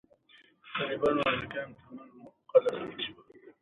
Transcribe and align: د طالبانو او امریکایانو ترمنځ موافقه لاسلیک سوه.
د 0.03 0.03
طالبانو 0.75 1.19
او 1.23 1.29
امریکایانو 1.33 1.77
ترمنځ 1.81 2.11
موافقه 2.17 2.69
لاسلیک 2.73 3.07
سوه. 3.15 3.21